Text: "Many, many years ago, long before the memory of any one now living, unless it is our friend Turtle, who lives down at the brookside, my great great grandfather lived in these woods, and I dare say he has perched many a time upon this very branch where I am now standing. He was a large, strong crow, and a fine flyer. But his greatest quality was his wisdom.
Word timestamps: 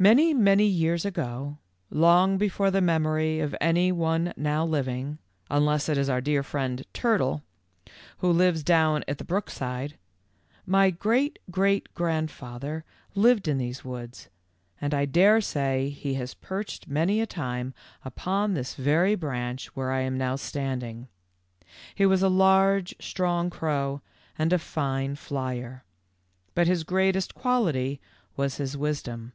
"Many, 0.00 0.32
many 0.32 0.64
years 0.64 1.04
ago, 1.04 1.58
long 1.90 2.36
before 2.38 2.70
the 2.70 2.80
memory 2.80 3.40
of 3.40 3.52
any 3.60 3.90
one 3.90 4.32
now 4.36 4.64
living, 4.64 5.18
unless 5.50 5.88
it 5.88 5.98
is 5.98 6.08
our 6.08 6.22
friend 6.44 6.84
Turtle, 6.92 7.42
who 8.18 8.30
lives 8.32 8.62
down 8.62 9.02
at 9.08 9.18
the 9.18 9.24
brookside, 9.24 9.98
my 10.64 10.90
great 10.90 11.40
great 11.50 11.92
grandfather 11.94 12.84
lived 13.16 13.48
in 13.48 13.58
these 13.58 13.84
woods, 13.84 14.28
and 14.80 14.94
I 14.94 15.04
dare 15.04 15.40
say 15.40 15.88
he 15.88 16.14
has 16.14 16.32
perched 16.32 16.86
many 16.86 17.20
a 17.20 17.26
time 17.26 17.74
upon 18.04 18.54
this 18.54 18.76
very 18.76 19.16
branch 19.16 19.66
where 19.74 19.90
I 19.90 20.02
am 20.02 20.16
now 20.16 20.36
standing. 20.36 21.08
He 21.96 22.06
was 22.06 22.22
a 22.22 22.28
large, 22.28 22.94
strong 23.00 23.50
crow, 23.50 24.00
and 24.38 24.52
a 24.52 24.60
fine 24.60 25.16
flyer. 25.16 25.82
But 26.54 26.68
his 26.68 26.84
greatest 26.84 27.34
quality 27.34 28.00
was 28.36 28.58
his 28.58 28.76
wisdom. 28.76 29.32